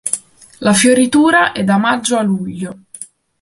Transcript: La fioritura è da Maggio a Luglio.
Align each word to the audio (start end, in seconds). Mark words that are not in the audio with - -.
La 0.61 0.73
fioritura 0.73 1.51
è 1.51 1.63
da 1.63 1.77
Maggio 1.77 2.17
a 2.17 2.23
Luglio. 2.23 2.85